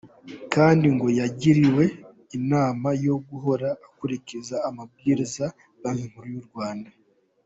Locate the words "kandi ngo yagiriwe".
0.53-1.85